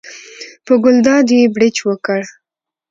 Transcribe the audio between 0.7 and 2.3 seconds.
ګلداد یې بړچ وکړ.